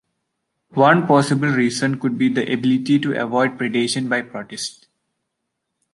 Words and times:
One 0.73 1.05
possible 1.05 1.49
reason 1.49 1.99
could 1.99 2.17
be 2.17 2.27
the 2.27 2.51
ability 2.51 2.97
to 2.97 3.23
avoid 3.23 3.59
predation 3.59 4.09
by 4.09 4.23
protists. 4.23 4.87